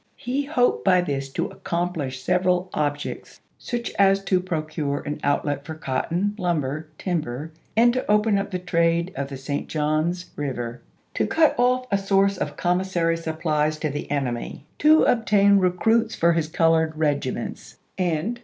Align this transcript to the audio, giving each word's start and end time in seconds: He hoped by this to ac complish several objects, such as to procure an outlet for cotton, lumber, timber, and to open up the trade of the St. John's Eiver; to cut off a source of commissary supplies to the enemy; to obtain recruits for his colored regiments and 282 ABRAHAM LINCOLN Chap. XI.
He 0.17 0.45
hoped 0.45 0.83
by 0.83 1.01
this 1.01 1.29
to 1.33 1.45
ac 1.49 1.59
complish 1.63 2.23
several 2.23 2.71
objects, 2.73 3.39
such 3.59 3.91
as 3.99 4.23
to 4.23 4.39
procure 4.39 5.01
an 5.01 5.19
outlet 5.23 5.63
for 5.63 5.75
cotton, 5.75 6.33
lumber, 6.39 6.87
timber, 6.97 7.51
and 7.77 7.93
to 7.93 8.11
open 8.11 8.39
up 8.39 8.49
the 8.49 8.57
trade 8.57 9.13
of 9.15 9.27
the 9.29 9.37
St. 9.37 9.67
John's 9.67 10.31
Eiver; 10.35 10.79
to 11.13 11.27
cut 11.27 11.53
off 11.55 11.85
a 11.91 11.99
source 11.99 12.37
of 12.39 12.57
commissary 12.57 13.15
supplies 13.15 13.77
to 13.77 13.91
the 13.91 14.09
enemy; 14.09 14.65
to 14.79 15.03
obtain 15.03 15.59
recruits 15.59 16.15
for 16.15 16.33
his 16.33 16.47
colored 16.47 16.97
regiments 16.97 17.77
and 17.95 17.97
282 17.97 17.99
ABRAHAM 17.99 18.07
LINCOLN 18.07 18.33
Chap. 18.33 18.37
XI. 18.37 18.39